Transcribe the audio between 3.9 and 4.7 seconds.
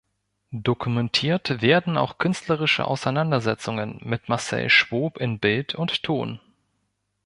mit Marcel